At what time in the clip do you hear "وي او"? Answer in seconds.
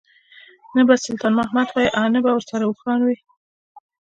1.83-2.35